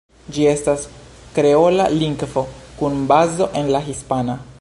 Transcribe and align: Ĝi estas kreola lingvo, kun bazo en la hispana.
Ĝi 0.35 0.45
estas 0.51 0.85
kreola 1.35 1.85
lingvo, 1.97 2.43
kun 2.79 2.97
bazo 3.13 3.49
en 3.61 3.71
la 3.77 3.83
hispana. 3.91 4.43